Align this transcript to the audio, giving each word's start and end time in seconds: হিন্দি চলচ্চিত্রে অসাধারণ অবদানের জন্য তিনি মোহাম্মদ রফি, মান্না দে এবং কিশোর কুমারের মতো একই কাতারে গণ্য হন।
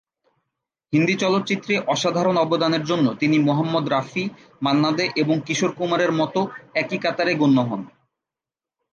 হিন্দি 0.93 1.15
চলচ্চিত্রে 1.15 1.73
অসাধারণ 1.87 2.35
অবদানের 2.37 2.83
জন্য 2.85 3.07
তিনি 3.13 3.37
মোহাম্মদ 3.39 3.85
রফি, 3.89 4.23
মান্না 4.61 4.91
দে 4.91 5.05
এবং 5.15 5.35
কিশোর 5.45 5.71
কুমারের 5.75 6.11
মতো 6.11 6.39
একই 6.73 6.97
কাতারে 6.97 7.33
গণ্য 7.35 7.57
হন। 7.61 7.81